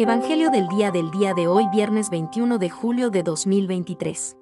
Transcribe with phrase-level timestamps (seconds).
[0.00, 4.36] Evangelio del día del día de hoy, viernes 21 de julio de 2023.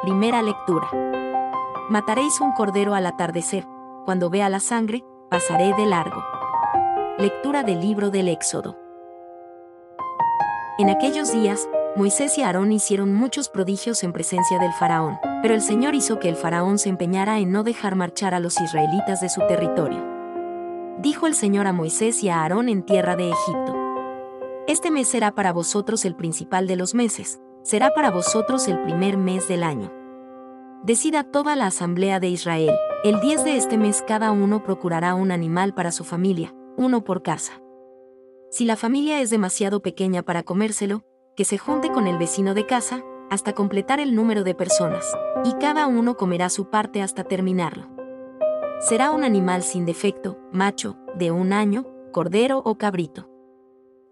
[0.00, 0.88] Primera lectura.
[1.90, 3.66] Mataréis un cordero al atardecer,
[4.06, 6.24] cuando vea la sangre, pasaré de largo.
[7.18, 8.78] Lectura del libro del Éxodo.
[10.78, 15.60] En aquellos días, Moisés y Aarón hicieron muchos prodigios en presencia del faraón, pero el
[15.60, 19.28] Señor hizo que el faraón se empeñara en no dejar marchar a los israelitas de
[19.28, 20.02] su territorio.
[21.00, 23.71] Dijo el Señor a Moisés y a Aarón en tierra de Egipto.
[24.72, 29.18] Este mes será para vosotros el principal de los meses, será para vosotros el primer
[29.18, 29.92] mes del año.
[30.82, 32.74] Decida toda la asamblea de Israel,
[33.04, 37.22] el 10 de este mes cada uno procurará un animal para su familia, uno por
[37.22, 37.60] casa.
[38.50, 41.04] Si la familia es demasiado pequeña para comérselo,
[41.36, 45.04] que se junte con el vecino de casa, hasta completar el número de personas,
[45.44, 47.90] y cada uno comerá su parte hasta terminarlo.
[48.80, 53.31] Será un animal sin defecto, macho, de un año, cordero o cabrito.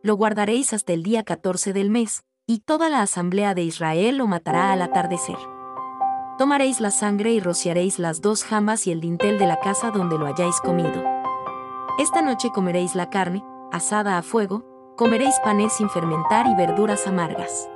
[0.02, 4.26] Lo guardaréis hasta el día 14 del mes, y toda la asamblea de Israel lo
[4.26, 5.36] matará al atardecer.
[6.38, 10.16] Tomaréis la sangre y rociaréis las dos jambas y el dintel de la casa donde
[10.16, 11.04] lo hayáis comido.
[11.98, 14.64] Esta noche comeréis la carne, asada a fuego,
[14.96, 17.68] comeréis panes sin fermentar y verduras amargas.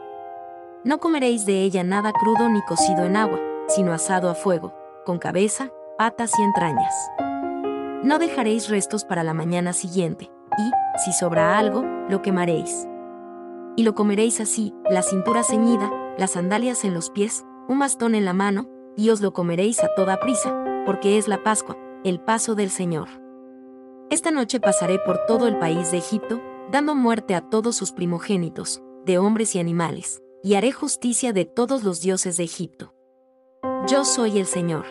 [0.83, 4.73] No comeréis de ella nada crudo ni cocido en agua, sino asado a fuego,
[5.05, 6.95] con cabeza, patas y entrañas.
[8.03, 12.87] No dejaréis restos para la mañana siguiente, y, si sobra algo, lo quemaréis.
[13.77, 18.25] Y lo comeréis así, la cintura ceñida, las sandalias en los pies, un bastón en
[18.25, 20.55] la mano, y os lo comeréis a toda prisa,
[20.87, 23.09] porque es la Pascua, el paso del Señor.
[24.11, 28.83] Esta noche pasaré por todo el país de Egipto, dando muerte a todos sus primogénitos,
[29.05, 32.95] de hombres y animales, y haré justicia de todos los dioses de Egipto.
[33.89, 34.85] Yo soy el Señor.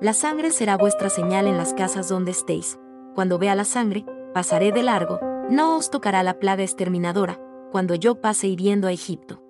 [0.00, 2.78] La sangre será vuestra señal en las casas donde estéis.
[3.14, 7.40] Cuando vea la sangre, pasaré de largo, no os tocará la plaga exterminadora,
[7.72, 9.42] cuando yo pase hiriendo a Egipto.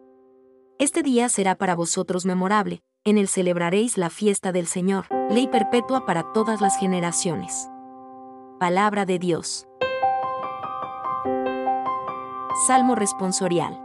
[0.79, 6.07] Este día será para vosotros memorable, en él celebraréis la fiesta del Señor, ley perpetua
[6.07, 7.69] para todas las generaciones.
[8.61, 9.67] Palabra de Dios.
[12.67, 13.81] Salmo responsorial.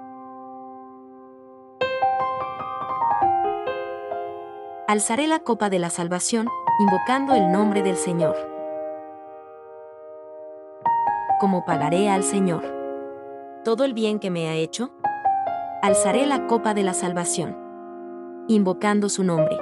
[4.88, 6.48] Alzaré la copa de la salvación,
[6.80, 8.53] invocando el nombre del Señor.
[11.44, 12.64] ¿Cómo pagaré al Señor?
[13.66, 14.94] ¿Todo el bien que me ha hecho?
[15.81, 17.58] Alzaré la copa de la salvación,
[18.48, 19.58] invocando su nombre.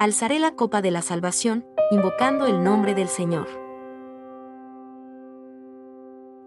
[0.00, 3.46] Alzaré la copa de la salvación, invocando el nombre del Señor.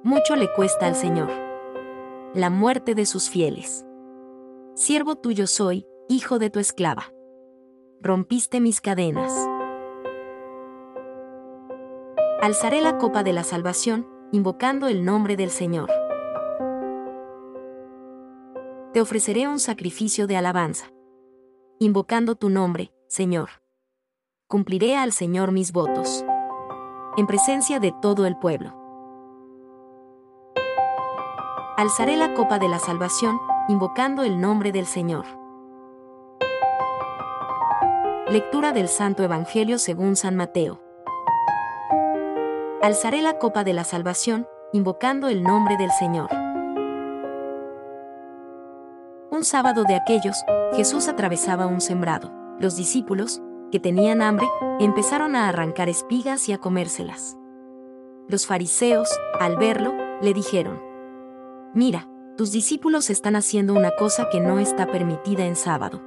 [0.04, 1.30] mucho le cuesta al Señor.
[2.34, 3.86] La muerte de sus fieles.
[4.76, 7.06] Siervo tuyo soy, hijo de tu esclava.
[8.02, 9.32] Rompiste mis cadenas.
[12.44, 15.90] Alzaré la copa de la salvación, invocando el nombre del Señor.
[18.92, 20.88] Te ofreceré un sacrificio de alabanza.
[21.80, 23.48] Invocando tu nombre, Señor.
[24.50, 26.26] Cumpliré al Señor mis votos.
[27.16, 28.74] En presencia de todo el pueblo.
[31.78, 33.40] Alzaré la copa de la salvación,
[33.70, 35.26] invocando el nombre del Señor.
[38.28, 40.83] Lectura del Santo Evangelio según San Mateo.
[42.84, 46.30] Alzaré la copa de la salvación, invocando el nombre del Señor.
[49.32, 50.36] Un sábado de aquellos,
[50.76, 52.30] Jesús atravesaba un sembrado.
[52.60, 53.42] Los discípulos,
[53.72, 54.50] que tenían hambre,
[54.82, 57.38] empezaron a arrancar espigas y a comérselas.
[58.28, 59.08] Los fariseos,
[59.40, 60.84] al verlo, le dijeron,
[61.74, 66.02] Mira, tus discípulos están haciendo una cosa que no está permitida en sábado.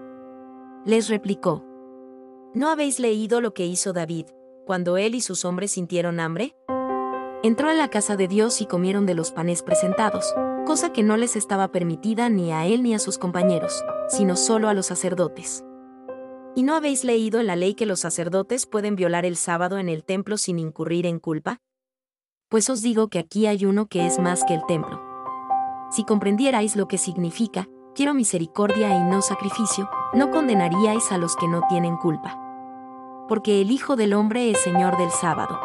[0.84, 1.64] Les replicó,
[2.52, 4.26] ¿no habéis leído lo que hizo David,
[4.66, 6.56] cuando él y sus hombres sintieron hambre?
[7.44, 10.34] Entró a la casa de Dios y comieron de los panes presentados,
[10.66, 14.68] cosa que no les estaba permitida ni a él ni a sus compañeros, sino solo
[14.68, 15.64] a los sacerdotes.
[16.56, 19.88] ¿Y no habéis leído en la ley que los sacerdotes pueden violar el sábado en
[19.88, 21.60] el templo sin incurrir en culpa?
[22.48, 25.00] Pues os digo que aquí hay uno que es más que el templo.
[25.92, 31.46] Si comprendierais lo que significa, quiero misericordia y no sacrificio, no condenaríais a los que
[31.46, 32.45] no tienen culpa.
[33.28, 35.60] Porque el Hijo del Hombre es Señor del sábado.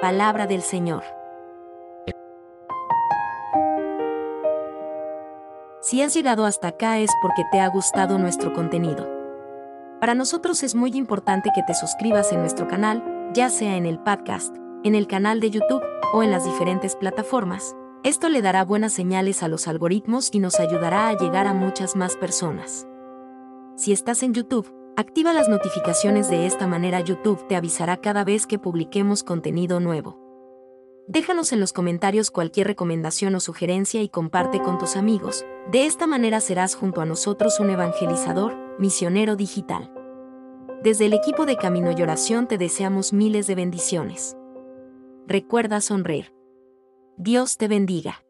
[0.00, 1.02] Palabra del Señor.
[5.80, 9.08] Si has llegado hasta acá es porque te ha gustado nuestro contenido.
[10.00, 13.98] Para nosotros es muy importante que te suscribas en nuestro canal, ya sea en el
[13.98, 15.82] podcast, en el canal de YouTube
[16.12, 17.74] o en las diferentes plataformas
[18.06, 21.96] esto le dará buenas señales a los algoritmos y nos ayudará a llegar a muchas
[21.96, 22.86] más personas.
[23.74, 28.46] Si estás en YouTube, activa las notificaciones de esta manera YouTube te avisará cada vez
[28.46, 30.18] que publiquemos contenido nuevo.
[31.06, 35.44] Déjanos en los comentarios cualquier recomendación o sugerencia y comparte con tus amigos.
[35.70, 39.92] De esta manera serás junto a nosotros un evangelizador, misionero digital.
[40.82, 44.36] Desde el equipo de Camino y Oración te deseamos miles de bendiciones.
[45.26, 46.32] Recuerda sonreír.
[47.16, 48.25] Dios te bendiga.